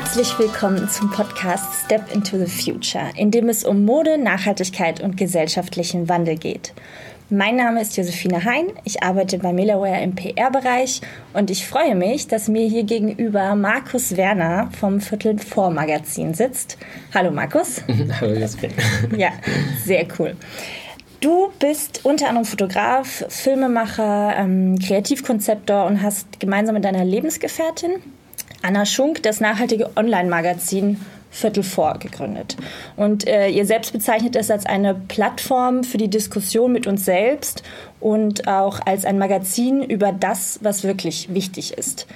[0.00, 5.16] Herzlich willkommen zum Podcast Step into the Future, in dem es um Mode, Nachhaltigkeit und
[5.16, 6.72] gesellschaftlichen Wandel geht.
[7.30, 11.00] Mein Name ist Josephine Hein, ich arbeite bei Milaware im PR-Bereich
[11.32, 16.78] und ich freue mich, dass mir hier gegenüber Markus Werner vom Viertel vor Magazin sitzt.
[17.12, 17.82] Hallo Markus.
[18.20, 18.74] Hallo Josephine.
[19.16, 19.30] Ja,
[19.84, 20.36] sehr cool.
[21.18, 27.94] Du bist unter anderem Fotograf, Filmemacher, ähm, Kreativkonzeptor und hast gemeinsam mit deiner Lebensgefährtin
[28.62, 30.98] Anna Schunk das nachhaltige Online-Magazin
[31.30, 32.56] Viertel vor gegründet.
[32.96, 37.62] Und äh, ihr selbst bezeichnet es als eine Plattform für die Diskussion mit uns selbst
[38.00, 42.06] und auch als ein Magazin über das, was wirklich wichtig ist.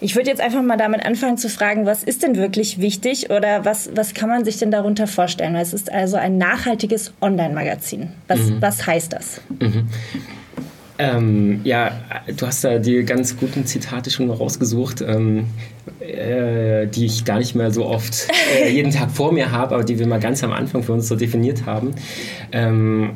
[0.00, 3.64] Ich würde jetzt einfach mal damit anfangen zu fragen, was ist denn wirklich wichtig oder
[3.64, 5.56] was, was kann man sich denn darunter vorstellen?
[5.56, 8.12] Es ist also ein nachhaltiges Online-Magazin.
[8.28, 8.62] Was, mhm.
[8.62, 9.40] was heißt das?
[9.58, 9.88] Mhm.
[11.00, 11.92] Ähm, ja,
[12.36, 15.46] du hast da die ganz guten Zitate schon rausgesucht, ähm,
[16.00, 19.84] äh, die ich gar nicht mehr so oft äh, jeden Tag vor mir habe, aber
[19.84, 21.94] die wir mal ganz am Anfang für uns so definiert haben.
[22.52, 23.12] Ähm,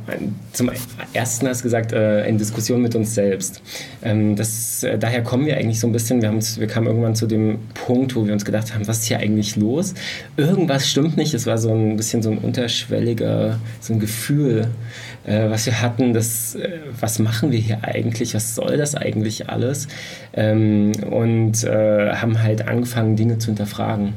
[0.53, 0.71] zum
[1.13, 3.61] ersten hast du gesagt, äh, in Diskussion mit uns selbst.
[4.03, 7.27] Ähm, das, äh, daher kommen wir eigentlich so ein bisschen, wir, wir kamen irgendwann zu
[7.27, 9.93] dem Punkt, wo wir uns gedacht haben, was ist hier eigentlich los?
[10.39, 14.69] Irgendwas stimmt nicht, es war so ein bisschen so ein unterschwelliger, so ein Gefühl,
[15.25, 19.49] äh, was wir hatten, das, äh, was machen wir hier eigentlich, was soll das eigentlich
[19.49, 19.89] alles?
[20.33, 24.15] Ähm, und äh, haben halt angefangen, Dinge zu hinterfragen.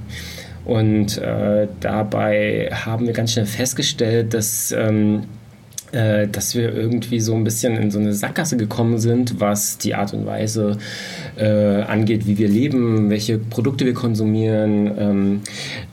[0.66, 5.24] Und äh, dabei haben wir ganz schnell festgestellt, dass ähm,
[5.92, 9.96] äh, dass wir irgendwie so ein bisschen in so eine Sackgasse gekommen sind, was die
[9.96, 10.78] Art und Weise
[11.38, 15.42] äh, angeht, wie wir leben, welche Produkte wir konsumieren, ähm,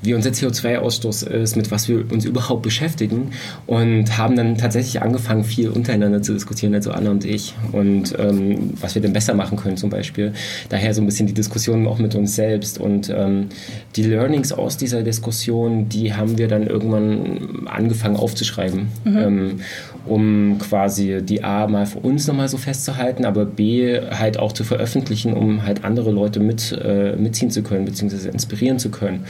[0.02, 3.30] wie unser CO2-Ausstoß ist, mit was wir uns überhaupt beschäftigen
[3.66, 8.72] und haben dann tatsächlich angefangen, viel untereinander zu diskutieren, also Anna und ich und ähm,
[8.80, 10.32] was wir denn besser machen können zum Beispiel.
[10.70, 13.48] Daher so ein bisschen die Diskussion auch mit uns selbst und ähm,
[13.94, 18.88] die Learnings aus dieser Diskussion, die haben wir dann irgendwann angefangen aufzuschreiben.
[19.04, 19.60] Mhm.
[20.06, 24.62] Um quasi die A mal für uns nochmal so festzuhalten, aber B halt auch zu
[24.62, 29.24] veröffentlichen, um halt andere Leute mit, äh, mitziehen zu können, beziehungsweise inspirieren zu können.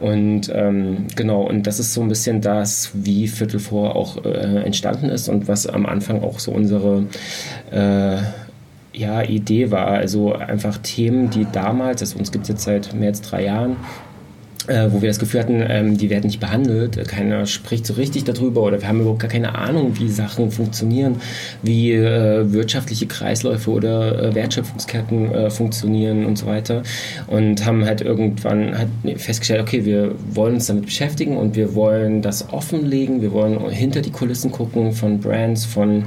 [0.00, 4.62] Und ähm, genau, und das ist so ein bisschen das, wie Viertel vor auch äh,
[4.64, 7.04] entstanden ist und was am Anfang auch so unsere
[7.70, 8.16] äh,
[8.96, 9.88] ja, Idee war.
[9.88, 13.76] Also einfach Themen, die damals, also uns gibt es jetzt seit mehr als drei Jahren,
[14.68, 18.24] äh, wo wir das Gefühl hatten, ähm, die werden nicht behandelt, keiner spricht so richtig
[18.24, 21.16] darüber oder wir haben überhaupt gar keine Ahnung, wie Sachen funktionieren,
[21.62, 26.82] wie äh, wirtschaftliche Kreisläufe oder äh, Wertschöpfungsketten äh, funktionieren und so weiter.
[27.26, 32.22] Und haben halt irgendwann halt festgestellt, okay, wir wollen uns damit beschäftigen und wir wollen
[32.22, 36.04] das offenlegen, wir wollen hinter die Kulissen gucken von Brands, von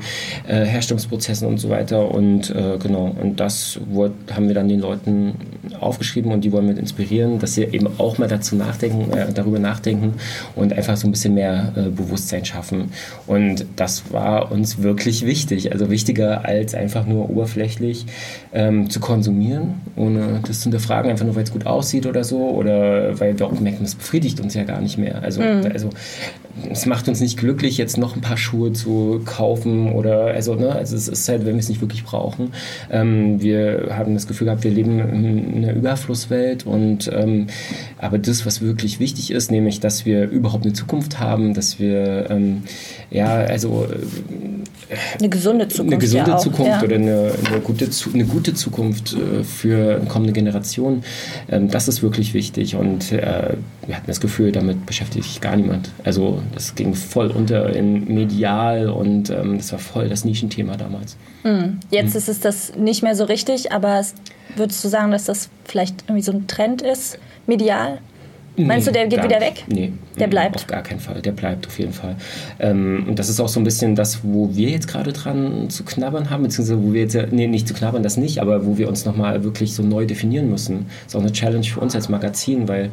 [0.47, 2.11] äh, Herstellungsprozessen und so weiter.
[2.11, 5.33] Und äh, genau, und das wurde, haben wir dann den Leuten
[5.79, 9.59] aufgeschrieben und die wollen wir inspirieren, dass sie eben auch mal dazu nachdenken, äh, darüber
[9.59, 10.13] nachdenken
[10.55, 12.91] und einfach so ein bisschen mehr äh, Bewusstsein schaffen.
[13.27, 15.71] Und das war uns wirklich wichtig.
[15.71, 18.05] Also wichtiger als einfach nur oberflächlich
[18.53, 22.49] ähm, zu konsumieren, ohne das zu hinterfragen, einfach nur weil es gut aussieht oder so.
[22.49, 25.21] Oder weil wir auch merken, das befriedigt uns ja gar nicht mehr.
[25.21, 25.69] Also, mhm.
[25.71, 25.89] also
[26.71, 30.73] es macht uns nicht glücklich, jetzt noch ein paar Schuhe zu kaufen oder also, ne,
[30.73, 32.53] also es ist halt, wenn wir es nicht wirklich brauchen.
[32.91, 37.47] Ähm, wir haben das Gefühl gehabt, wir leben in einer Überflusswelt und ähm,
[37.97, 42.29] aber das, was wirklich wichtig ist, nämlich, dass wir überhaupt eine Zukunft haben, dass wir
[42.29, 42.63] ähm,
[43.11, 43.87] ja, also
[45.19, 45.93] eine gesunde Zukunft.
[45.93, 46.83] Eine gesunde ja Zukunft ja.
[46.83, 51.03] oder eine, eine, gute, eine gute Zukunft äh, für kommende Generationen.
[51.49, 53.55] Ähm, das ist wirklich wichtig und äh,
[53.85, 55.91] wir hatten das Gefühl, damit beschäftigt sich gar niemand.
[56.03, 61.17] Also das ging voll unter in medial und ähm, das war voll das Nischenthema damals.
[61.43, 61.79] Mhm.
[61.91, 64.03] Jetzt ist es das nicht mehr so richtig, aber
[64.55, 67.99] würdest du sagen, dass das vielleicht irgendwie so ein Trend ist, medial?
[68.67, 69.63] Meinst du, der geht wieder weg?
[69.67, 69.91] Nee.
[70.19, 70.55] Der bleibt?
[70.55, 71.21] Auf gar keinen Fall.
[71.21, 72.15] Der bleibt auf jeden Fall.
[72.59, 75.83] Ähm, und das ist auch so ein bisschen das, wo wir jetzt gerade dran zu
[75.83, 78.89] knabbern haben, beziehungsweise wo wir jetzt, nee, nicht zu knabbern, das nicht, aber wo wir
[78.89, 80.87] uns nochmal wirklich so neu definieren müssen.
[81.05, 82.89] Das ist auch eine Challenge für uns als Magazin, weil,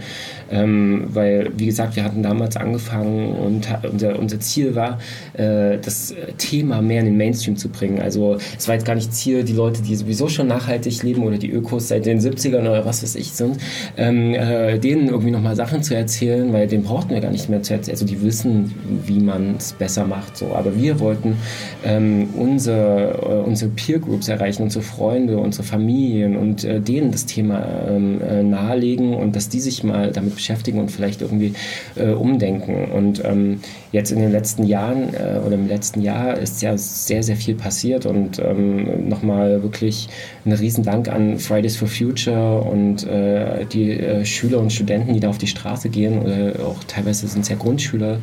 [0.51, 4.99] ähm, weil wie gesagt, wir hatten damals angefangen und unser, unser Ziel war,
[5.35, 8.01] äh, das Thema mehr in den Mainstream zu bringen.
[8.01, 11.39] Also es war jetzt gar nicht Ziel, die Leute, die sowieso schon nachhaltig leben oder
[11.39, 13.59] die Ökos seit den 70ern oder was weiß ich sind,
[13.97, 17.63] ähm, äh, denen irgendwie nochmal Sachen zu erzählen, weil den brauchten wir gar nicht mehr
[17.63, 17.95] zu erzählen.
[17.95, 18.75] Also die wissen,
[19.07, 20.37] wie man es besser macht.
[20.37, 20.55] So.
[20.55, 21.37] Aber wir wollten
[21.85, 27.27] ähm, unsere, äh, unsere Peer Groups erreichen, unsere Freunde, unsere Familien und äh, denen das
[27.27, 31.55] Thema ähm, äh, nahelegen und dass die sich mal damit beschäftigen und vielleicht irgendwie
[31.97, 32.93] äh, umdenken.
[32.93, 33.61] Und ähm,
[33.97, 37.55] jetzt in den letzten Jahren äh, oder im letzten Jahr ist ja sehr, sehr viel
[37.55, 40.09] passiert und ähm, nochmal wirklich
[40.45, 45.31] ein Riesendank an Fridays for Future und äh, die äh, Schüler und Studenten, die da
[45.31, 48.19] auf die Straße gehen oder auch teilweise sind es ja Grundschüler,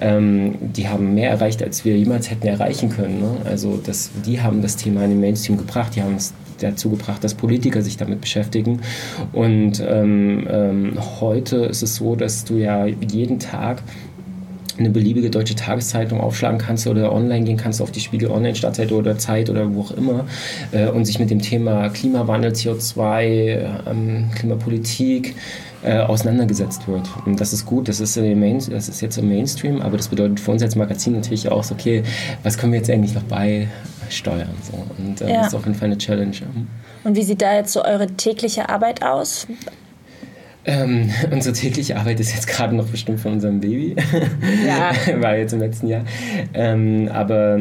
[0.00, 3.20] ähm, die haben mehr erreicht, als wir jemals hätten erreichen können.
[3.20, 3.30] Ne?
[3.46, 7.24] Also das, die haben das Thema in den Mainstream gebracht, die haben es dazu gebracht,
[7.24, 8.80] dass Politiker sich damit beschäftigen.
[9.32, 13.82] Und ähm, ähm, heute ist es so, dass du ja jeden Tag
[14.78, 18.94] eine beliebige deutsche Tageszeitung aufschlagen kannst oder online gehen kannst auf die Spiegel Online Stadtseite
[18.94, 20.26] oder Zeit oder wo auch immer
[20.72, 25.34] äh, und sich mit dem Thema Klimawandel, CO2, ähm, Klimapolitik
[25.84, 27.08] äh, auseinandergesetzt wird.
[27.26, 30.40] Und das ist gut, das ist, Main, das ist jetzt im Mainstream, aber das bedeutet
[30.40, 32.02] für uns als Magazin natürlich auch, so, okay,
[32.42, 34.48] was können wir jetzt eigentlich noch beisteuern?
[34.62, 34.82] So.
[34.98, 35.38] Und äh, ja.
[35.38, 36.36] das ist auf jeden Fall eine Challenge.
[37.04, 39.46] Und wie sieht da jetzt so eure tägliche Arbeit aus?
[40.64, 43.96] Ähm, unsere tägliche Arbeit ist jetzt gerade noch bestimmt von unserem Baby.
[44.66, 44.92] Ja.
[45.20, 46.04] War jetzt im letzten Jahr.
[46.54, 47.60] Ähm, aber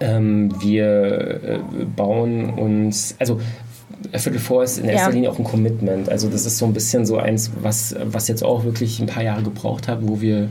[0.00, 1.58] ähm, wir äh,
[1.96, 3.40] bauen uns, also
[4.14, 5.14] Viertel vor ist in erster ja.
[5.14, 6.08] Linie auch ein Commitment.
[6.08, 9.22] Also das ist so ein bisschen so eins, was, was jetzt auch wirklich ein paar
[9.22, 10.48] Jahre gebraucht hat, wo wir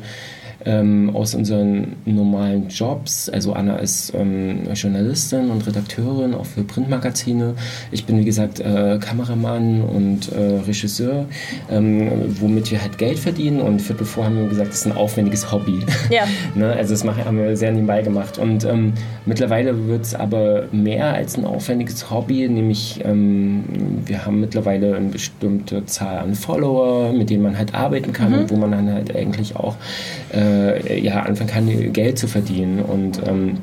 [0.66, 3.30] ähm, aus unseren normalen Jobs.
[3.30, 7.56] Also Anna ist ähm, Journalistin und Redakteurin auch für Printmagazine.
[7.92, 11.26] Ich bin wie gesagt äh, Kameramann und äh, Regisseur,
[11.70, 12.10] ähm,
[12.40, 13.62] womit wir halt Geld verdienen.
[13.62, 15.80] Und Viertel vor haben wir gesagt, das ist ein aufwendiges Hobby.
[16.10, 16.24] Ja.
[16.56, 16.74] ne?
[16.74, 18.38] Also das haben wir sehr nebenbei gemacht.
[18.38, 18.94] Und ähm,
[19.26, 23.64] mittlerweile wird es aber mehr als ein aufwendiges Hobby, nämlich ähm,
[24.06, 28.40] wir haben mittlerweile eine bestimmte Zahl an Follower, mit denen man halt arbeiten kann mhm.
[28.40, 29.76] und wo man dann halt eigentlich auch
[30.32, 32.80] äh, äh, ja, anfangen kann, Geld zu verdienen.
[32.80, 33.58] Und ähm,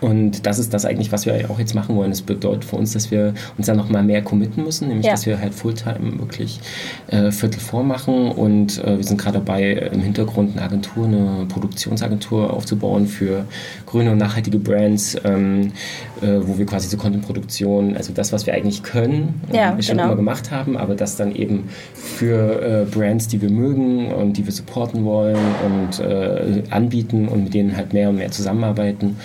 [0.00, 2.10] und das ist das eigentlich, was wir auch jetzt machen wollen.
[2.10, 5.12] Das bedeutet für uns, dass wir uns dann nochmal mehr committen müssen, nämlich ja.
[5.12, 6.60] dass wir halt Fulltime wirklich
[7.08, 8.30] äh, Viertel vormachen.
[8.30, 13.44] Und äh, wir sind gerade dabei, im Hintergrund eine Agentur, eine Produktionsagentur aufzubauen für
[13.86, 15.72] grüne und nachhaltige Brands, ähm,
[16.20, 20.04] äh, wo wir quasi so Content-Produktion, also das, was wir eigentlich können, ja, schon genau.
[20.06, 24.44] immer gemacht haben, aber das dann eben für äh, Brands, die wir mögen und die
[24.44, 29.16] wir supporten wollen und äh, anbieten und mit denen halt mehr und mehr zusammenarbeiten.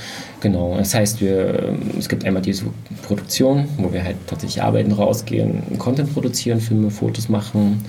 [0.42, 2.66] Genau, das heißt, wir, es gibt einmal diese
[3.06, 7.84] Produktion, wo wir halt tatsächlich arbeiten, rausgehen, Content produzieren, Filme, Fotos machen,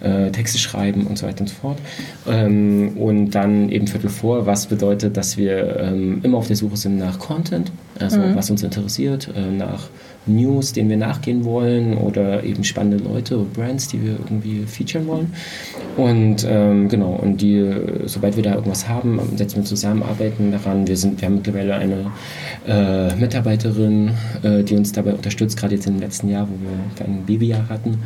[0.00, 1.78] äh, Texte schreiben und so weiter und so fort.
[2.26, 6.76] Ähm, und dann eben Viertel vor, was bedeutet, dass wir ähm, immer auf der Suche
[6.76, 8.34] sind nach Content, also mhm.
[8.34, 9.88] was uns interessiert, äh, nach
[10.26, 15.34] News, denen wir nachgehen wollen oder eben spannende Leute, Brands, die wir irgendwie featuren wollen.
[15.96, 17.64] Und ähm, genau, und die,
[18.06, 20.86] sobald wir da irgendwas haben, setzen wir zusammen, arbeiten daran.
[20.88, 22.10] Wir, sind, wir haben mittlerweile eine
[22.66, 24.10] äh, Mitarbeiterin,
[24.42, 27.98] äh, die uns dabei unterstützt, gerade jetzt im letzten Jahr, wo wir ein Babyjahr hatten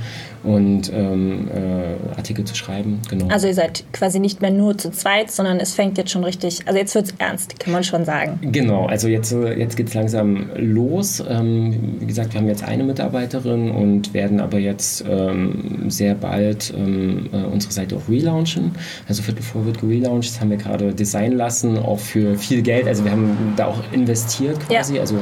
[0.42, 3.00] und ähm, äh, Artikel zu schreiben.
[3.08, 3.28] Genau.
[3.28, 6.60] Also ihr seid quasi nicht mehr nur zu zweit, sondern es fängt jetzt schon richtig,
[6.66, 8.38] also jetzt wird es ernst, kann man schon sagen.
[8.42, 11.22] Genau, also jetzt, jetzt geht es langsam los.
[11.28, 17.28] Ähm, gesagt, wir haben jetzt eine Mitarbeiterin und werden aber jetzt ähm, sehr bald ähm,
[17.32, 18.72] äh, unsere Seite auch relaunchen.
[19.08, 22.86] Also Viertel vor wird gelauncht, das haben wir gerade designen lassen, auch für viel Geld.
[22.86, 25.02] Also wir haben da auch investiert quasi, ja.
[25.02, 25.16] also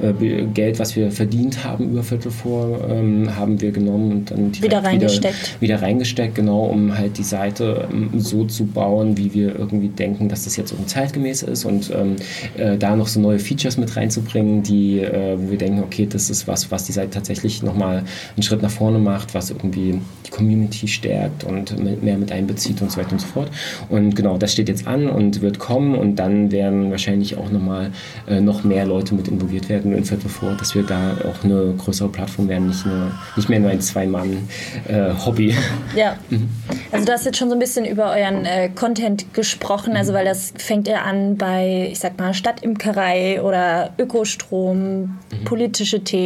[0.00, 0.12] äh,
[0.52, 4.84] Geld, was wir verdient haben über Viertel vor, ähm, haben wir genommen und dann wieder
[4.84, 5.60] reingesteckt.
[5.60, 9.88] Wieder, wieder, reingesteckt, genau, um halt die Seite ähm, so zu bauen, wie wir irgendwie
[9.88, 12.16] denken, dass das jetzt irgendwie zeitgemäß ist und ähm,
[12.56, 16.30] äh, da noch so neue Features mit reinzubringen, die, äh, wo wir denken, okay, das
[16.32, 20.30] ist was, was die Seite tatsächlich nochmal einen Schritt nach vorne macht, was irgendwie die
[20.30, 23.50] Community stärkt und mehr mit einbezieht und so weiter und so fort.
[23.88, 27.92] Und genau, das steht jetzt an und wird kommen und dann werden wahrscheinlich auch nochmal
[28.26, 31.74] äh, noch mehr Leute mit involviert werden in Viertel vor, dass wir da auch eine
[31.76, 35.50] größere Plattform werden, nicht, nur, nicht mehr nur ein Zwei-Mann-Hobby.
[35.50, 35.54] Äh,
[35.96, 36.48] ja, mhm.
[36.90, 40.24] also du hast jetzt schon so ein bisschen über euren äh, Content gesprochen, also weil
[40.24, 45.44] das fängt ja an bei, ich sag mal, Stadtimkerei oder Ökostrom, mhm.
[45.44, 46.21] politische Themen,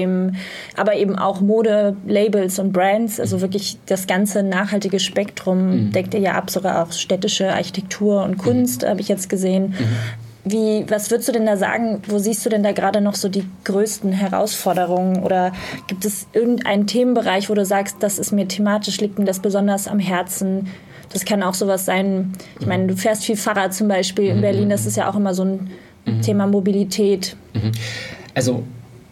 [0.76, 3.42] aber eben auch Mode, Labels und Brands, also mhm.
[3.42, 5.92] wirklich das ganze nachhaltige Spektrum mhm.
[5.92, 8.88] deckt ihr ja ab, sogar auch städtische Architektur und Kunst, mhm.
[8.88, 9.74] habe ich jetzt gesehen.
[9.78, 9.96] Mhm.
[10.48, 12.02] Wie, was würdest du denn da sagen?
[12.06, 15.24] Wo siehst du denn da gerade noch so die größten Herausforderungen?
[15.24, 15.50] Oder
[15.88, 19.88] gibt es irgendeinen Themenbereich, wo du sagst, das ist mir thematisch, liegt mir das besonders
[19.88, 20.68] am Herzen?
[21.12, 22.32] Das kann auch sowas sein.
[22.60, 24.68] Ich meine, du fährst viel Fahrrad zum Beispiel in Berlin.
[24.68, 25.70] Das ist ja auch immer so ein
[26.04, 26.22] mhm.
[26.22, 27.36] Thema Mobilität.
[27.54, 27.72] Mhm.
[28.34, 28.62] Also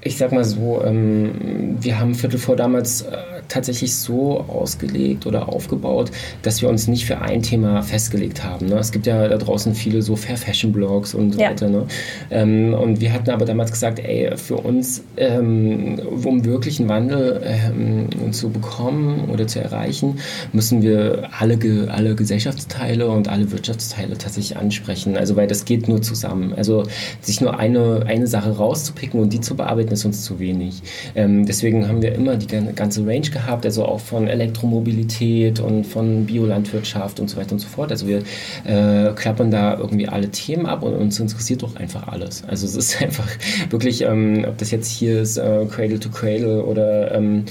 [0.05, 5.49] ich sag mal so, ähm, wir haben Viertel vor damals äh, tatsächlich so ausgelegt oder
[5.49, 6.11] aufgebaut,
[6.43, 8.67] dass wir uns nicht für ein Thema festgelegt haben.
[8.67, 8.77] Ne?
[8.77, 11.51] Es gibt ja da draußen viele so Fair Fashion Blogs und so ja.
[11.51, 11.69] weiter.
[11.69, 11.87] Ne?
[12.31, 17.43] Ähm, und wir hatten aber damals gesagt, ey, für uns, ähm, um wirklich einen Wandel
[17.45, 20.19] ähm, zu bekommen oder zu erreichen,
[20.53, 21.59] müssen wir alle,
[21.91, 25.17] alle Gesellschaftsteile und alle Wirtschaftsteile tatsächlich ansprechen.
[25.17, 26.55] Also weil das geht nur zusammen.
[26.55, 26.85] Also
[27.21, 30.83] sich nur eine, eine Sache rauszupicken und die zu bearbeiten, ist uns zu wenig.
[31.15, 36.25] Ähm, deswegen haben wir immer die ganze Range gehabt, also auch von Elektromobilität und von
[36.25, 37.91] Biolandwirtschaft und so weiter und so fort.
[37.91, 38.23] Also wir
[38.65, 42.43] äh, klappern da irgendwie alle Themen ab und uns interessiert doch einfach alles.
[42.47, 43.29] Also es ist einfach
[43.69, 47.45] wirklich, ähm, ob das jetzt hier ist, äh, Cradle to Cradle oder ähm,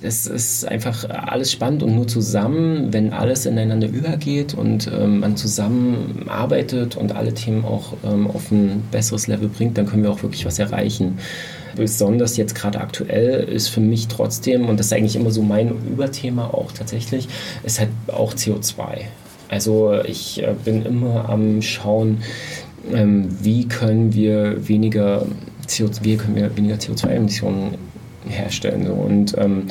[0.00, 5.36] es ist einfach alles spannend und nur zusammen, wenn alles ineinander übergeht und ähm, man
[5.36, 10.10] zusammen arbeitet und alle Themen auch ähm, auf ein besseres Level bringt, dann können wir
[10.10, 11.18] auch wirklich was erreichen.
[11.76, 15.70] Besonders jetzt gerade aktuell ist für mich trotzdem, und das ist eigentlich immer so mein
[15.86, 17.28] Überthema auch tatsächlich,
[17.62, 19.06] ist halt auch CO2.
[19.48, 22.22] Also ich äh, bin immer am Schauen,
[22.92, 25.26] ähm, wie können wir weniger
[25.66, 27.76] CO2, wie können wir weniger CO2-Emissionen
[28.28, 28.90] herstellen.
[28.90, 29.66] Und ähm,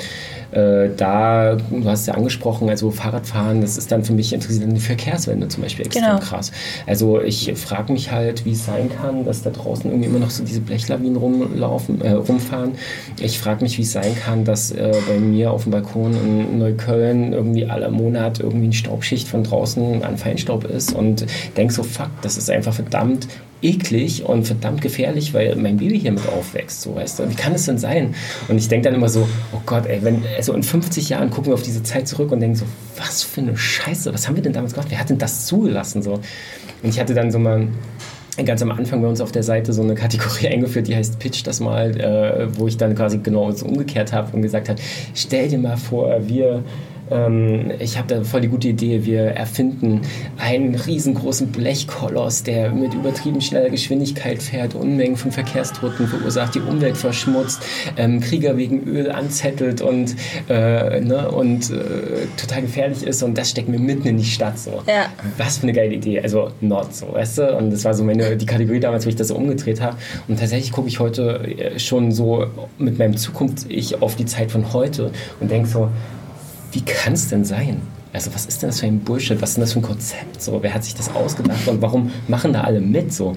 [0.54, 4.72] äh, da, du hast es ja angesprochen, also Fahrradfahren, das ist dann für mich interessiert
[4.72, 6.20] die Verkehrswende zum Beispiel extrem genau.
[6.20, 6.52] krass.
[6.88, 10.30] Also ich frage mich halt, wie es sein kann, dass da draußen irgendwie immer noch
[10.30, 12.74] so diese Blechlawinen rumlaufen, äh, rumfahren.
[13.20, 16.60] Ich frage mich, wie es sein kann, dass äh, bei mir auf dem Balkon in
[16.60, 21.26] Neukölln irgendwie aller Monat irgendwie eine Staubschicht von draußen an Feinstaub ist und
[21.58, 23.28] denke so, fuck, das ist einfach verdammt
[23.64, 26.82] eklig und verdammt gefährlich, weil mein Baby hier mit aufwächst.
[26.82, 27.30] So, weißt du?
[27.30, 28.14] Wie kann es denn sein?
[28.48, 31.48] Und ich denke dann immer so, oh Gott, ey, wenn, also in 50 Jahren gucken
[31.48, 32.66] wir auf diese Zeit zurück und denken so,
[32.98, 34.90] was für eine Scheiße, was haben wir denn damals gemacht?
[34.92, 36.02] Wer hat denn das zugelassen?
[36.02, 36.14] So?
[36.14, 37.68] Und ich hatte dann so mal
[38.46, 41.46] ganz am Anfang bei uns auf der Seite so eine Kategorie eingeführt, die heißt Pitch
[41.46, 44.80] das mal, äh, wo ich dann quasi genau so umgekehrt habe und gesagt habe,
[45.14, 46.64] stell dir mal vor, wir
[47.12, 50.02] ähm, ich habe da voll die gute Idee, wir erfinden
[50.38, 56.98] einen riesengroßen Blechkoloss, der mit übertrieben schneller Geschwindigkeit fährt, Unmengen von Verkehrstoten verursacht, die Umwelt
[56.98, 57.62] verschmutzt,
[57.98, 60.16] ähm, Krieger wegen Öl anzettelt und,
[60.50, 64.58] äh, ne, und äh, total gefährlich ist und das stecken wir mitten in die Stadt
[64.58, 64.82] so.
[64.88, 65.08] Ja.
[65.38, 67.58] Was für eine geile Idee, also not so, weißt du?
[67.58, 70.40] Und das war so meine, die Kategorie damals, wo ich das so umgedreht habe und
[70.40, 74.74] tatsächlich gucke ich heute äh, schon so mit meinem Zukunft ich auf die Zeit von
[74.74, 75.90] heute und denke so,
[76.74, 77.82] wie kann es denn sein?
[78.12, 79.42] Also was ist denn das für ein Bullshit?
[79.42, 80.42] Was ist denn das für ein Konzept?
[80.42, 83.14] So, wer hat sich das ausgedacht und warum machen da alle mit?
[83.14, 83.36] So,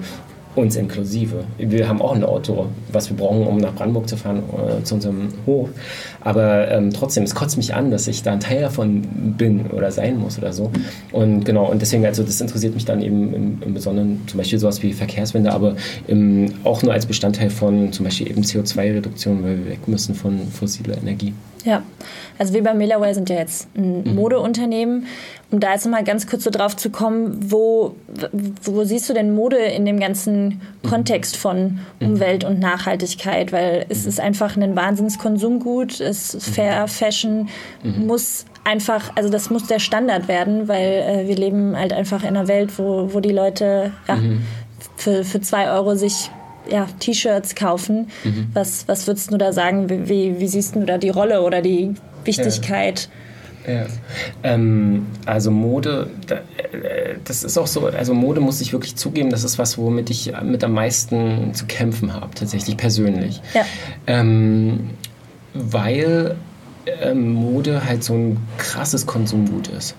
[0.57, 1.43] uns inklusive.
[1.57, 4.43] Wir haben auch ein Auto, was wir brauchen, um nach Brandenburg zu fahren,
[4.79, 5.69] äh, zu unserem Hof.
[6.21, 9.01] Aber ähm, trotzdem, es kotzt mich an, dass ich da ein Teil davon
[9.37, 10.71] bin oder sein muss oder so.
[11.11, 14.59] Und genau, und deswegen, also das interessiert mich dann eben im, im Besonderen zum Beispiel
[14.59, 15.75] sowas wie Verkehrswende, aber
[16.07, 20.47] im, auch nur als Bestandteil von zum Beispiel eben CO2-Reduktion, weil wir weg müssen von
[20.47, 21.33] fossiler Energie.
[21.67, 21.83] Ja,
[22.39, 24.15] also wir bei Millerway sind ja jetzt ein mhm.
[24.15, 25.05] Modeunternehmen.
[25.51, 27.95] Um da jetzt nochmal ganz kurz so drauf zu kommen, wo,
[28.63, 30.89] wo siehst du denn Mode in dem ganzen mhm.
[30.89, 32.07] Kontext von mhm.
[32.07, 33.51] Umwelt und Nachhaltigkeit?
[33.51, 37.49] Weil es ist einfach ein Wahnsinnskonsumgut, es Fair Fashion
[37.83, 42.29] muss einfach, also das muss der Standard werden, weil äh, wir leben halt einfach in
[42.29, 44.17] einer Welt, wo, wo die Leute ja,
[44.95, 46.29] für, für zwei Euro sich
[46.71, 48.09] ja, T-Shirts kaufen.
[48.23, 48.47] Mhm.
[48.53, 49.89] Was, was würdest du da sagen?
[49.89, 51.93] Wie, wie siehst du da die Rolle oder die
[52.25, 53.09] Wichtigkeit?
[53.65, 53.73] Ja.
[53.73, 53.85] ja.
[54.43, 59.43] Ähm, also Mode, äh, das ist auch so, also Mode muss ich wirklich zugeben, das
[59.43, 63.41] ist was, womit ich mit am meisten zu kämpfen habe, tatsächlich persönlich.
[63.53, 63.65] Ja.
[64.07, 64.91] Ähm,
[65.53, 66.35] weil
[67.13, 69.95] Mode halt so ein krasses Konsumgut ist.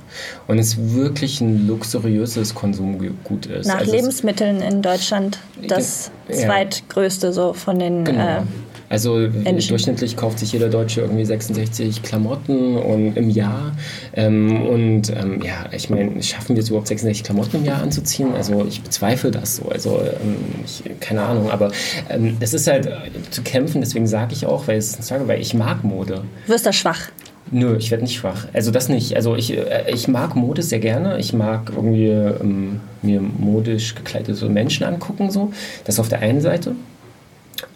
[0.47, 3.67] Und es wirklich ein luxuriöses Konsumgut ist.
[3.67, 6.37] Nach also Lebensmitteln in Deutschland das ja.
[6.37, 8.39] zweitgrößte so von den genau.
[8.39, 8.43] äh,
[8.89, 9.69] also Menschen.
[9.69, 13.73] durchschnittlich kauft sich jeder Deutsche irgendwie 66 Klamotten und, im Jahr.
[14.15, 18.35] Ähm, und ähm, ja, ich meine, schaffen wir es überhaupt 66 Klamotten im Jahr anzuziehen?
[18.35, 19.69] Also ich bezweifle das so.
[19.69, 21.71] Also ähm, ich, keine Ahnung, aber
[22.09, 22.91] ähm, das ist halt äh,
[23.31, 26.23] zu kämpfen, deswegen sage ich auch, weil, es, weil ich mag Mode.
[26.47, 27.11] Du wirst da schwach.
[27.51, 28.47] Nö, ich werde nicht schwach.
[28.53, 29.17] Also das nicht.
[29.17, 31.19] Also ich, äh, ich mag Mode sehr gerne.
[31.19, 35.31] Ich mag irgendwie ähm, mir modisch gekleidete Menschen angucken.
[35.31, 35.53] So.
[35.85, 36.75] Das auf der einen Seite.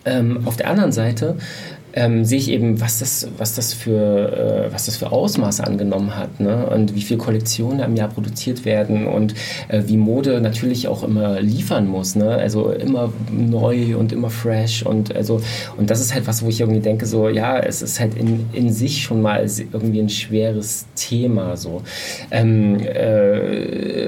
[0.04, 1.36] Ähm, auf der anderen Seite
[1.94, 6.16] ähm, sehe ich eben, was das, was das für, äh, was das für Ausmaße angenommen
[6.16, 6.66] hat ne?
[6.66, 9.34] und wie viele Kollektionen im Jahr produziert werden und
[9.68, 12.30] äh, wie Mode natürlich auch immer liefern muss, ne?
[12.30, 15.40] also immer neu und immer fresh und also
[15.76, 18.46] und das ist halt was, wo ich irgendwie denke so, ja, es ist halt in,
[18.52, 21.82] in sich schon mal irgendwie ein schweres Thema so.
[22.30, 24.01] Ähm, äh,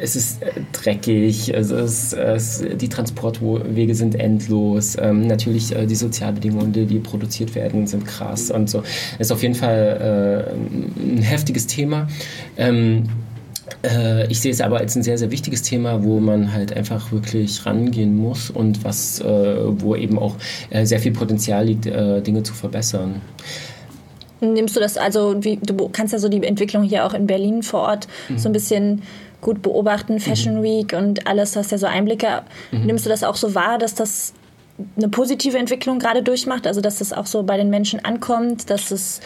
[0.00, 5.94] es ist äh, dreckig, es ist, es, die Transportwege sind endlos, ähm, natürlich äh, die
[5.94, 8.82] Sozialbedingungen, die, die, produziert werden, sind krass und so.
[9.18, 12.08] Es ist auf jeden Fall äh, ein heftiges Thema.
[12.56, 13.08] Ähm,
[13.84, 17.12] äh, ich sehe es aber als ein sehr, sehr wichtiges Thema, wo man halt einfach
[17.12, 20.36] wirklich rangehen muss und was, äh, wo eben auch
[20.82, 23.20] sehr viel Potenzial liegt, Dinge zu verbessern.
[24.40, 27.62] Nimmst du das also, wie, du kannst ja so die Entwicklung hier auch in Berlin
[27.62, 28.38] vor Ort mhm.
[28.38, 29.02] so ein bisschen
[29.40, 30.62] gut beobachten, Fashion mhm.
[30.62, 32.42] Week und alles, hast ja so Einblicke.
[32.70, 32.86] Mhm.
[32.86, 34.34] Nimmst du das auch so wahr, dass das
[34.96, 38.90] eine positive Entwicklung gerade durchmacht, also dass das auch so bei den Menschen ankommt, dass
[38.90, 39.20] es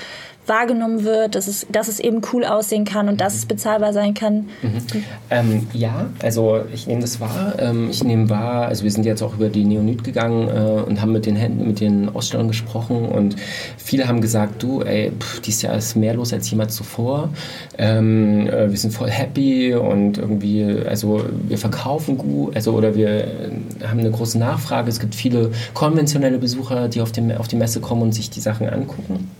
[0.46, 4.14] wahrgenommen wird, dass es, dass es eben cool aussehen kann und dass es bezahlbar sein
[4.14, 4.48] kann?
[4.62, 5.04] Mhm.
[5.30, 7.54] Ähm, ja, also ich nehme das wahr.
[7.58, 11.00] Ähm, ich nehme wahr, also wir sind jetzt auch über die Neonit gegangen äh, und
[11.00, 13.36] haben mit den Händen, mit den Ausstellern gesprochen und
[13.76, 17.30] viele haben gesagt, du, ey, pff, dieses Jahr ist mehr los als jemals zuvor.
[17.78, 23.08] Ähm, äh, wir sind voll happy und irgendwie, also wir verkaufen gut, also oder wir
[23.08, 23.50] äh,
[23.86, 24.88] haben eine große Nachfrage.
[24.88, 28.40] Es gibt viele konventionelle Besucher, die auf, dem, auf die Messe kommen und sich die
[28.40, 29.30] Sachen angucken.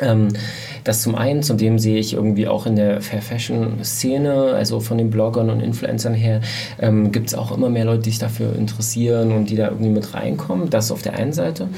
[0.00, 0.28] Ähm,
[0.84, 4.98] das zum einen, zudem sehe ich irgendwie auch in der Fair Fashion Szene, also von
[4.98, 6.42] den Bloggern und Influencern her,
[6.80, 9.90] ähm, gibt es auch immer mehr Leute, die sich dafür interessieren und die da irgendwie
[9.90, 10.68] mit reinkommen.
[10.68, 11.68] Das auf der einen Seite.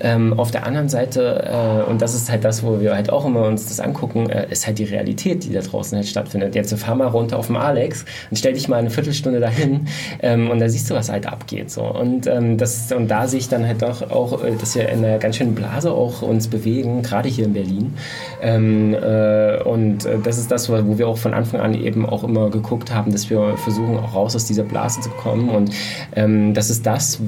[0.00, 3.24] Ähm, auf der anderen Seite, äh, und das ist halt das, wo wir halt auch
[3.24, 6.54] immer uns das angucken, äh, ist halt die Realität, die da draußen halt stattfindet.
[6.54, 9.86] Jetzt fahr mal runter auf dem Alex und stell dich mal eine Viertelstunde dahin
[10.22, 11.70] ähm, und da siehst du, was halt abgeht.
[11.70, 11.82] So.
[11.82, 15.04] Und, ähm, das, und da sehe ich dann halt doch auch, äh, dass wir in
[15.04, 17.94] einer ganz schönen Blase auch uns bewegen, gerade hier in Berlin.
[18.40, 22.24] Ähm, äh, und äh, das ist das, wo wir auch von Anfang an eben auch
[22.24, 25.48] immer geguckt haben, dass wir versuchen, auch raus aus dieser Blase zu kommen.
[25.50, 25.72] Und
[26.16, 27.20] ähm, das ist das,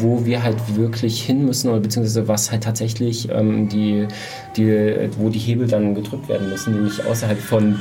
[0.00, 4.06] wo wir halt wirklich hin müssen oder beziehungsweise was halt tatsächlich ähm, die,
[4.56, 7.78] die, wo die Hebel dann gedrückt werden müssen, nämlich außerhalb von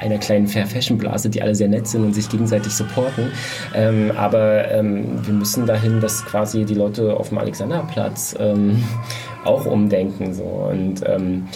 [0.00, 3.32] einer kleinen Fair Fashion Blase, die alle sehr nett sind und sich gegenseitig supporten.
[3.74, 8.82] Ähm, aber ähm, wir müssen dahin, dass quasi die Leute auf dem Alexanderplatz ähm,
[9.44, 10.34] auch umdenken.
[10.34, 10.42] So.
[10.42, 11.48] Und ähm,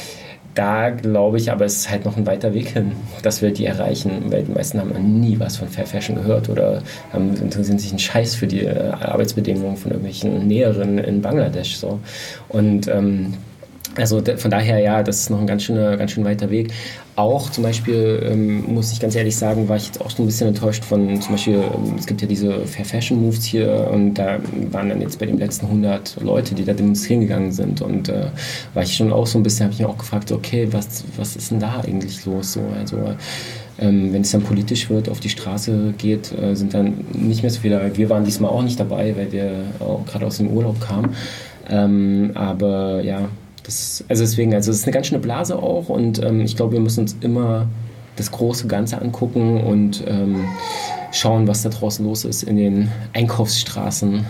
[0.58, 3.64] da glaube ich, aber es ist halt noch ein weiter Weg hin, dass wir die
[3.64, 6.82] erreichen, weil die meisten haben nie was von Fair Fashion gehört oder
[7.14, 11.76] interessieren sich einen Scheiß für die äh, Arbeitsbedingungen von irgendwelchen Näherinnen in Bangladesch.
[11.76, 12.00] So.
[12.48, 13.34] Und ähm,
[13.98, 16.72] also von daher, ja, das ist noch ein ganz schöner, ganz schön weiter Weg.
[17.16, 20.26] Auch zum Beispiel, ähm, muss ich ganz ehrlich sagen, war ich jetzt auch so ein
[20.26, 24.14] bisschen enttäuscht von, zum Beispiel, ähm, es gibt ja diese Fair Fashion Moves hier und
[24.14, 24.38] da
[24.70, 28.26] waren dann jetzt bei den letzten 100 Leute, die da demonstrieren gegangen sind und äh,
[28.74, 31.34] war ich schon auch so ein bisschen, habe ich mir auch gefragt, okay, was, was
[31.34, 32.52] ist denn da eigentlich los?
[32.52, 32.96] So, also,
[33.80, 37.50] ähm, wenn es dann politisch wird, auf die Straße geht, äh, sind dann nicht mehr
[37.50, 37.96] so viele.
[37.96, 41.14] Wir waren diesmal auch nicht dabei, weil wir auch gerade aus dem Urlaub kamen.
[41.70, 43.28] Ähm, aber ja,
[43.68, 46.72] das, also deswegen, also es ist eine ganz schöne Blase auch und ähm, ich glaube,
[46.72, 47.66] wir müssen uns immer
[48.16, 50.48] das große Ganze angucken und ähm,
[51.12, 54.24] schauen, was da draußen los ist in den Einkaufsstraßen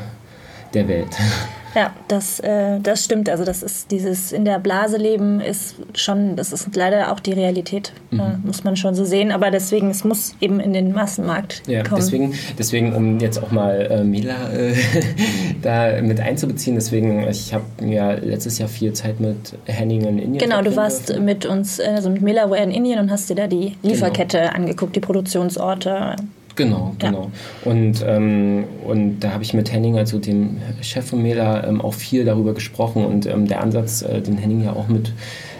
[0.74, 1.08] der Welt.
[1.78, 3.28] Ja, das, äh, das stimmt.
[3.28, 7.32] Also das ist dieses in der Blase leben ist schon, das ist leider auch die
[7.32, 8.18] Realität, mhm.
[8.18, 9.30] äh, muss man schon so sehen.
[9.30, 12.00] Aber deswegen, es muss eben in den Massenmarkt ja, kommen.
[12.00, 14.74] Deswegen, deswegen, um jetzt auch mal äh, Mila äh,
[15.62, 20.38] da mit einzubeziehen, deswegen, ich habe ja letztes Jahr viel Zeit mit Henning in Indien.
[20.38, 21.24] Genau, du warst dürfen.
[21.24, 23.94] mit uns, also mit Milaware in Indien und hast dir da die genau.
[23.94, 24.52] Lieferkette genau.
[24.52, 26.16] angeguckt, die Produktionsorte.
[26.58, 27.30] Genau, genau.
[27.64, 27.70] Ja.
[27.70, 31.94] Und, ähm, und da habe ich mit Henning, also dem Chef von Mela, ähm, auch
[31.94, 33.04] viel darüber gesprochen.
[33.04, 35.12] Und ähm, der Ansatz, äh, den Henning ja auch mit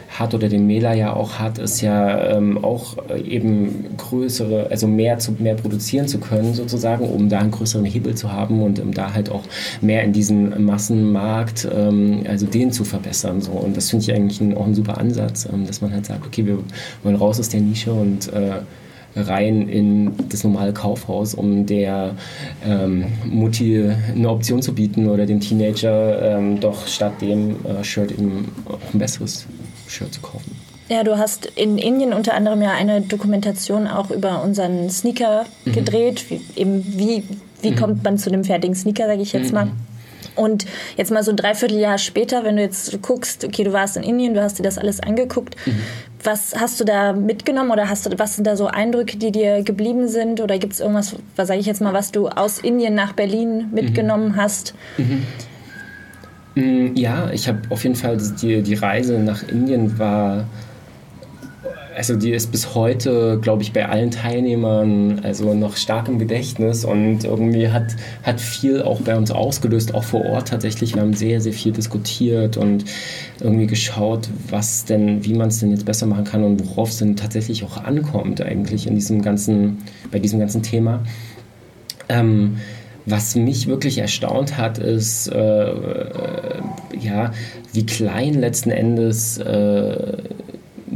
[0.08, 4.88] hat oder den Mela ja auch hat, ist ja ähm, auch äh, eben größere, also
[4.88, 8.80] mehr zu mehr produzieren zu können sozusagen, um da einen größeren Hebel zu haben und
[8.80, 9.44] um da halt auch
[9.80, 13.52] mehr in diesen Massenmarkt, ähm, also den zu verbessern so.
[13.52, 16.26] Und das finde ich eigentlich ein, auch ein super Ansatz, ähm, dass man halt sagt,
[16.26, 16.58] okay, wir
[17.04, 18.62] wollen raus aus der Nische und äh,
[19.16, 22.14] rein in das normale Kaufhaus, um der
[22.64, 28.12] ähm, Mutti eine Option zu bieten oder dem Teenager ähm, doch statt dem äh, Shirt
[28.12, 29.46] eben auch ein besseres
[29.88, 30.56] Shirt zu kaufen.
[30.88, 35.72] Ja, du hast in Indien unter anderem ja eine Dokumentation auch über unseren Sneaker mhm.
[35.72, 36.24] gedreht.
[36.30, 37.24] Wie, eben wie,
[37.60, 37.76] wie mhm.
[37.76, 39.54] kommt man zu dem fertigen Sneaker, sage ich jetzt mhm.
[39.54, 39.68] mal.
[40.38, 44.02] Und jetzt mal so ein Dreivierteljahr später, wenn du jetzt guckst, okay, du warst in
[44.02, 45.80] Indien, du hast dir das alles angeguckt, mhm.
[46.22, 49.62] was hast du da mitgenommen oder hast du, was sind da so Eindrücke, die dir
[49.62, 50.40] geblieben sind?
[50.40, 53.68] Oder gibt es irgendwas, was sage ich jetzt mal, was du aus Indien nach Berlin
[53.72, 54.36] mitgenommen mhm.
[54.36, 54.74] hast?
[54.96, 55.26] Mhm.
[56.54, 60.46] Mm, ja, ich habe auf jeden Fall die, die Reise nach Indien war
[61.98, 66.84] also die ist bis heute, glaube ich, bei allen Teilnehmern also noch stark im Gedächtnis
[66.84, 70.94] und irgendwie hat, hat viel auch bei uns ausgelöst, auch vor Ort tatsächlich.
[70.94, 72.84] Wir haben sehr, sehr viel diskutiert und
[73.40, 76.98] irgendwie geschaut, was denn, wie man es denn jetzt besser machen kann und worauf es
[76.98, 79.78] denn tatsächlich auch ankommt eigentlich in diesem ganzen,
[80.12, 81.02] bei diesem ganzen Thema.
[82.08, 82.58] Ähm,
[83.06, 86.60] was mich wirklich erstaunt hat, ist, äh, äh,
[87.00, 87.32] ja,
[87.72, 90.12] wie klein letzten Endes äh,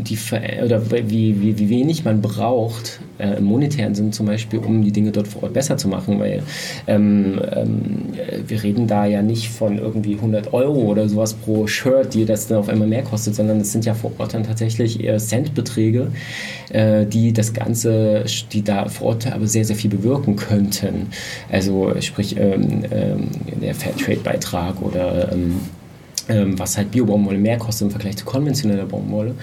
[0.02, 0.18] die
[0.64, 4.92] oder wie, wie, wie wenig man braucht, äh, im monetären Sinn zum Beispiel, um die
[4.92, 6.42] Dinge dort vor Ort besser zu machen, weil
[6.86, 8.12] ähm, ähm,
[8.46, 12.48] wir reden da ja nicht von irgendwie 100 Euro oder sowas pro Shirt, die das
[12.48, 16.08] dann auf einmal mehr kostet, sondern es sind ja vor Ort dann tatsächlich eher Centbeträge,
[16.70, 21.08] äh, die das Ganze, die da vor Ort aber sehr, sehr viel bewirken könnten.
[21.50, 23.28] Also sprich ähm, ähm
[23.60, 25.30] der Fairtrade-Beitrag oder
[26.28, 29.34] ähm, was halt Bio-Baumwolle mehr kostet im Vergleich zu konventioneller Baumwolle.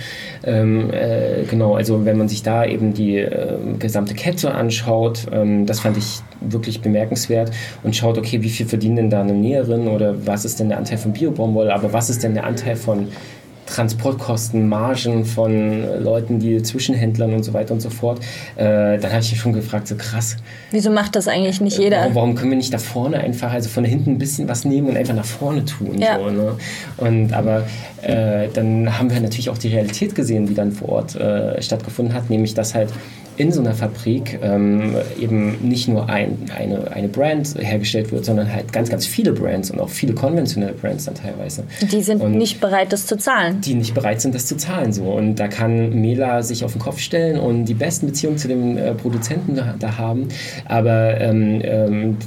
[0.43, 5.65] Ähm, äh, genau, also wenn man sich da eben die äh, gesamte Kette anschaut, ähm,
[5.65, 7.51] das fand ich wirklich bemerkenswert
[7.83, 10.77] und schaut, okay, wie viel verdienen denn da eine Näherin oder was ist denn der
[10.77, 13.09] Anteil von Bio-Baumwolle, aber was ist denn der Anteil von
[13.69, 18.19] Transportkosten, Margen von Leuten, die Zwischenhändlern und so weiter und so fort.
[18.55, 20.37] Äh, dann habe ich mich schon gefragt, so krass.
[20.71, 21.97] Wieso macht das eigentlich nicht jeder?
[21.97, 24.89] Warum, warum, können wir nicht da vorne einfach, also von hinten ein bisschen was nehmen
[24.89, 25.97] und einfach nach vorne tun?
[25.99, 26.17] Ja.
[26.19, 26.55] So, ne?
[26.97, 27.63] Und aber
[28.01, 32.13] äh, dann haben wir natürlich auch die Realität gesehen, die dann vor Ort äh, stattgefunden
[32.13, 32.89] hat, nämlich dass halt
[33.39, 38.51] in so einer Fabrik ähm, eben nicht nur ein, eine, eine Brand hergestellt wird, sondern
[38.53, 41.63] halt ganz, ganz viele Brands und auch viele konventionelle Brands dann teilweise.
[41.89, 43.61] Die sind und nicht bereit, das zu zahlen.
[43.61, 44.91] Die nicht bereit sind, das zu zahlen.
[44.91, 45.03] So.
[45.03, 48.77] Und da kann Mela sich auf den Kopf stellen und die besten Beziehungen zu den
[48.77, 50.27] äh, Produzenten da, da, haben.
[50.65, 52.17] Aber ähm, ähm,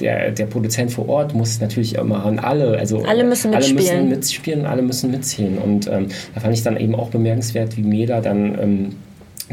[0.00, 4.00] der, der Produzent vor Ort muss natürlich immer an alle, also alle müssen mitspielen, alle
[4.00, 5.58] müssen mitspielen und alle müssen mitziehen.
[5.58, 8.96] Und ähm, da fand ich dann eben auch bemerkenswert, wie Mela dann ähm,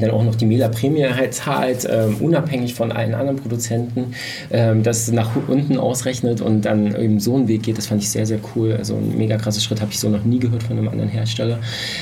[0.01, 4.13] dann auch noch die Mela-Prämie halt zahlt, ähm, unabhängig von allen anderen Produzenten,
[4.51, 8.09] ähm, das nach unten ausrechnet und dann eben so einen Weg geht, das fand ich
[8.09, 8.73] sehr, sehr cool.
[8.73, 11.59] Also ein mega krasser Schritt, habe ich so noch nie gehört von einem anderen Hersteller.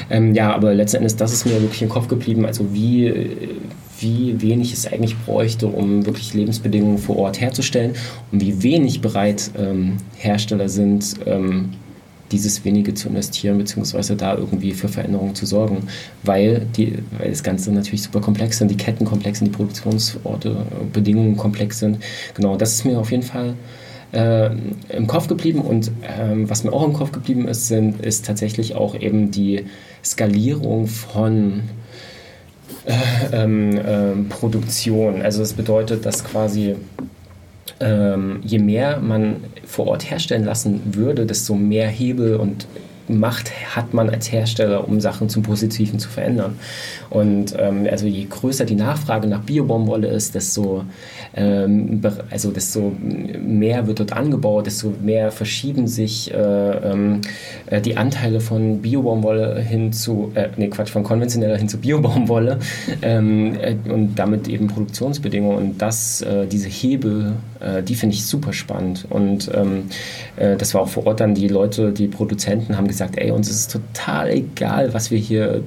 [0.09, 3.13] Ähm, ja, aber letzten Endes, das ist mir wirklich im Kopf geblieben, also wie,
[3.99, 7.93] wie wenig es eigentlich bräuchte, um wirklich Lebensbedingungen vor Ort herzustellen
[8.31, 11.69] und wie wenig bereit ähm, Hersteller sind, ähm,
[12.31, 15.87] dieses wenige zu investieren, beziehungsweise da irgendwie für Veränderungen zu sorgen,
[16.23, 20.65] weil, die, weil das Ganze natürlich super komplex sind, die Ketten komplex sind, die Produktionsorte,
[20.91, 21.99] Bedingungen komplex sind.
[22.33, 23.55] Genau, das ist mir auf jeden Fall
[24.13, 24.49] äh,
[24.89, 28.75] im Kopf geblieben und ähm, was mir auch im Kopf geblieben ist, sind, ist tatsächlich
[28.75, 29.65] auch eben die
[30.03, 31.63] Skalierung von
[32.85, 35.21] äh, ähm, äh, Produktion.
[35.21, 36.75] Also das bedeutet, dass quasi
[37.79, 42.67] ähm, je mehr man vor Ort herstellen lassen würde, desto mehr Hebel und
[43.09, 46.57] Macht hat man als Hersteller, um Sachen zum Positiven zu verändern.
[47.09, 50.85] Und ähm, also je größer die Nachfrage nach Biobaumwolle ist, desto,
[51.35, 57.19] ähm, also desto mehr wird dort angebaut, desto mehr verschieben sich äh, ähm,
[57.65, 62.59] äh, die Anteile von Biobaumwolle hin zu, äh, nee Quatsch, von konventioneller hin zu Biobaumwolle
[63.01, 65.57] ähm, äh, und damit eben Produktionsbedingungen.
[65.57, 69.05] Und das, äh, diese Hebel, äh, die finde ich super spannend.
[69.09, 69.85] Und ähm,
[70.35, 73.71] das war auch vor Ort dann die Leute, die Produzenten haben gesagt, ey, uns ist
[73.71, 75.61] total egal, was wir hier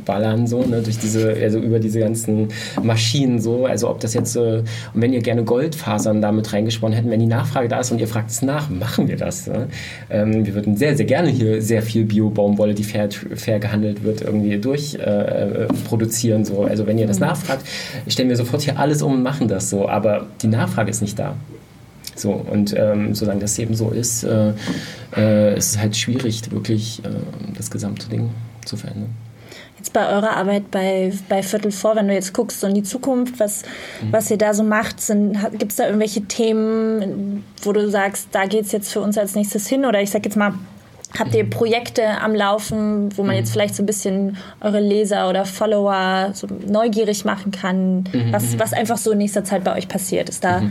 [0.00, 2.48] durchballern, so, ne, durch diese, also über diese ganzen
[2.82, 7.10] Maschinen, so, also ob das jetzt, äh, und wenn ihr gerne Goldfasern damit reingesponnen hätten,
[7.10, 9.46] wenn die Nachfrage da ist und ihr fragt es nach, machen wir das.
[9.46, 9.68] Ne?
[10.08, 14.22] Ähm, wir würden sehr, sehr gerne hier sehr viel Bio-Baumwolle, die fair, fair gehandelt wird,
[14.22, 17.26] irgendwie durchproduzieren, äh, so, also wenn ihr das mhm.
[17.26, 17.64] nachfragt,
[18.08, 21.18] stellen wir sofort hier alles um und machen das so, aber die Nachfrage ist nicht
[21.18, 21.34] da.
[22.16, 24.52] So, und ähm, solange das eben so ist, äh,
[25.16, 27.08] äh, ist es halt schwierig, wirklich äh,
[27.56, 28.30] das gesamte Ding
[28.66, 29.14] zu verändern.
[29.80, 32.82] Jetzt bei eurer Arbeit bei, bei Viertel vor, wenn du jetzt guckst so in die
[32.82, 33.62] Zukunft, was,
[34.02, 34.12] mhm.
[34.12, 34.96] was ihr da so macht,
[35.52, 39.34] gibt es da irgendwelche Themen, wo du sagst, da geht es jetzt für uns als
[39.34, 39.86] nächstes hin?
[39.86, 40.52] Oder ich sag jetzt mal,
[41.18, 41.50] Habt ihr mhm.
[41.50, 43.52] Projekte am Laufen, wo man jetzt mhm.
[43.54, 48.32] vielleicht so ein bisschen eure Leser oder Follower so neugierig machen kann, mhm.
[48.32, 50.28] was, was einfach so in nächster Zeit bei euch passiert?
[50.28, 50.62] Ist da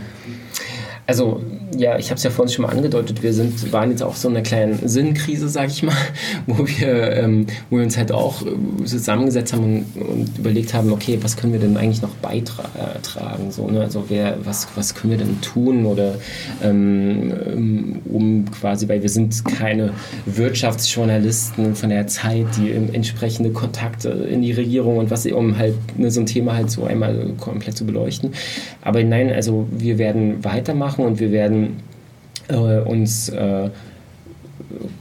[1.10, 1.42] also
[1.76, 4.28] ja, ich habe es ja vorhin schon mal angedeutet, wir sind, waren jetzt auch so
[4.28, 5.96] in einer kleinen Sinnkrise, sage ich mal,
[6.48, 10.92] wo wir, ähm, wo wir uns halt auch äh, zusammengesetzt haben und, und, überlegt haben,
[10.92, 13.52] okay, was können wir denn eigentlich noch beitragen?
[13.52, 13.82] So, ne?
[13.82, 16.16] Also wer, was, was können wir denn tun oder
[16.64, 19.94] ähm, um quasi, weil wir sind keine
[20.26, 26.10] Wirtschaftsjournalisten von der Zeit, die entsprechende Kontakte in die Regierung und was, um halt ne,
[26.12, 28.32] so ein Thema halt so einmal komplett zu beleuchten.
[28.82, 31.78] Aber nein, also wir werden weitermachen und wir werden
[32.50, 33.70] äh, uns äh,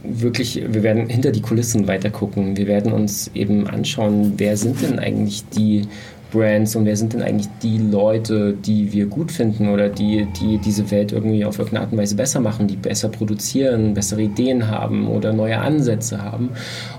[0.03, 2.57] wirklich, wir werden hinter die Kulissen weiter gucken.
[2.57, 5.87] Wir werden uns eben anschauen, wer sind denn eigentlich die
[6.31, 10.59] Brands und wer sind denn eigentlich die Leute, die wir gut finden oder die, die
[10.59, 14.69] diese Welt irgendwie auf irgendeine Art und Weise besser machen, die besser produzieren, bessere Ideen
[14.69, 16.49] haben oder neue Ansätze haben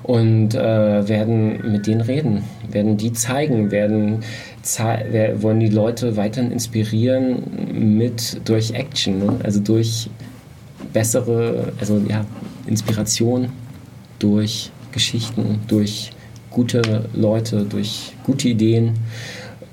[0.02, 4.20] und äh, werden mit denen reden, werden die zeigen, werden
[4.62, 7.42] wollen die Leute weiterhin inspirieren
[7.72, 9.36] mit durch Action, ne?
[9.42, 10.10] also durch
[10.92, 12.24] bessere, also ja,
[12.66, 13.50] Inspiration
[14.18, 16.12] durch Geschichten, durch
[16.50, 18.94] gute Leute, durch gute Ideen.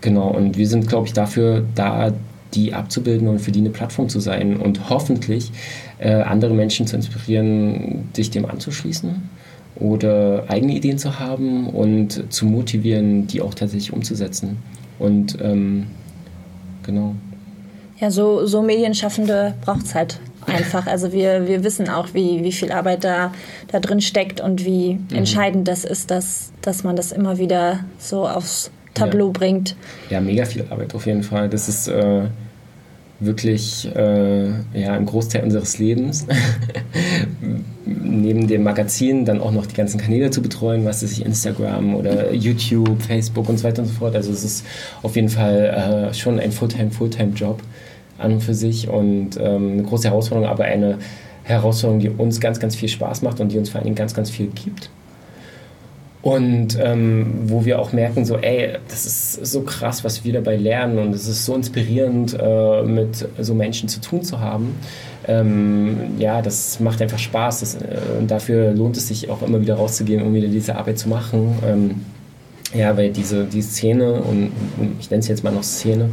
[0.01, 2.13] Genau, und wir sind, glaube ich, dafür da,
[2.53, 5.51] die abzubilden und für die eine Plattform zu sein und hoffentlich
[5.99, 9.29] äh, andere Menschen zu inspirieren, sich dem anzuschließen
[9.75, 14.57] oder eigene Ideen zu haben und zu motivieren, die auch tatsächlich umzusetzen.
[14.99, 15.87] Und ähm,
[16.83, 17.15] genau.
[17.99, 20.87] Ja, so, so Medienschaffende braucht es halt einfach.
[20.87, 23.33] Also wir, wir wissen auch, wie, wie viel Arbeit da,
[23.67, 25.15] da drin steckt und wie mhm.
[25.15, 29.31] entscheidend das ist, dass, dass man das immer wieder so aufs Tableau ja.
[29.33, 29.75] bringt.
[30.09, 31.49] Ja, mega viel Arbeit auf jeden Fall.
[31.49, 32.23] Das ist äh,
[33.19, 36.27] wirklich äh, ja, ein Großteil unseres Lebens.
[37.85, 42.33] Neben dem Magazin dann auch noch die ganzen Kanäle zu betreuen, was ist Instagram oder
[42.33, 44.15] YouTube, Facebook und so weiter und so fort.
[44.15, 44.65] Also es ist
[45.01, 47.61] auf jeden Fall äh, schon ein Fulltime-Fulltime-Job
[48.17, 50.97] an und für sich und ähm, eine große Herausforderung, aber eine
[51.43, 54.13] Herausforderung, die uns ganz, ganz viel Spaß macht und die uns vor allen Dingen ganz,
[54.13, 54.89] ganz viel gibt.
[56.27, 60.57] Und ähm, wo wir auch merken, so, ey, das ist so krass, was wir dabei
[60.57, 64.75] lernen und es ist so inspirierend, äh, mit so Menschen zu tun zu haben.
[65.25, 69.61] Ähm, ja, das macht einfach Spaß das, äh, und dafür lohnt es sich auch immer
[69.61, 71.59] wieder rauszugehen, um wieder diese Arbeit zu machen.
[71.65, 72.01] Ähm,
[72.73, 74.51] ja, weil diese die Szene, und
[74.99, 76.09] ich nenne es jetzt mal noch Szene,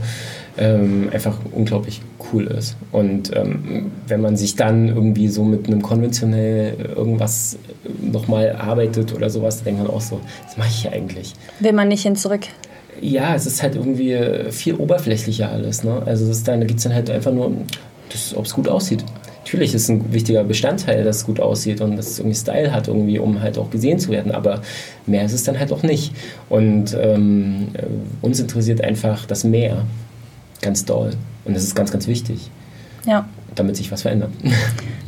[0.57, 2.01] ähm, einfach unglaublich
[2.33, 2.77] cool ist.
[2.93, 7.59] Und ähm, wenn man sich dann irgendwie so mit einem konventionell irgendwas
[8.01, 11.33] nochmal arbeitet oder sowas, dann denkt man auch so, was mache ich hier eigentlich?
[11.61, 12.43] Will man nicht hin zurück?
[13.01, 14.17] Ja, es ist halt irgendwie
[14.51, 15.83] viel oberflächlicher alles.
[15.83, 16.03] Ne?
[16.07, 17.53] Also es dann, da geht es dann halt einfach nur,
[18.37, 19.05] ob es gut aussieht.
[19.43, 22.73] Natürlich ist es ein wichtiger Bestandteil, dass es gut aussieht und dass es irgendwie Style
[22.73, 24.33] hat, irgendwie, um halt auch gesehen zu werden.
[24.33, 24.63] Aber
[25.07, 26.13] mehr ist es dann halt auch nicht.
[26.49, 27.69] Und ähm,
[28.23, 29.85] uns interessiert einfach das Meer
[30.65, 31.13] ganz doll.
[31.45, 32.51] Und das ist ganz, ganz wichtig.
[33.07, 33.29] Ja.
[33.55, 34.31] Damit sich was verändert.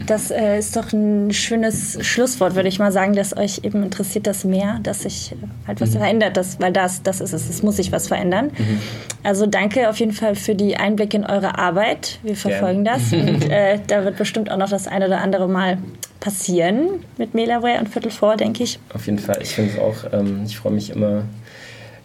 [0.07, 4.29] Das äh, ist doch ein schönes Schlusswort, würde ich mal sagen, dass euch eben interessiert
[4.29, 5.35] das Meer, dass sich
[5.67, 5.99] halt was mhm.
[5.99, 8.53] verändert, das, weil das, das ist es, es muss sich was verändern.
[8.57, 8.81] Mhm.
[9.25, 12.21] Also danke auf jeden Fall für die Einblicke in eure Arbeit.
[12.23, 13.01] Wir verfolgen Gerne.
[13.01, 15.79] das und äh, da wird bestimmt auch noch das eine oder andere Mal
[16.21, 18.79] passieren mit Melaware und Viertel vor, denke ich.
[18.95, 19.39] Auf jeden Fall.
[19.43, 21.25] Ich finde es auch, ähm, ich freue mich immer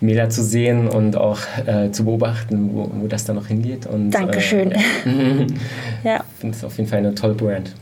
[0.02, 3.86] Mela zu sehen und auch äh, zu beobachten, wo, wo das dann noch hingeht.
[3.86, 4.72] Und, Dankeschön.
[4.72, 5.46] Äh, ja.
[6.04, 6.24] ja.
[6.34, 7.74] Ich finde es auf jeden Fall eine tolle Brand.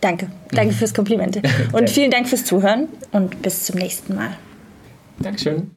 [0.00, 0.28] Danke.
[0.50, 1.40] Danke fürs Kompliment.
[1.72, 4.36] Und vielen Dank fürs Zuhören und bis zum nächsten Mal.
[5.18, 5.70] Dankeschön.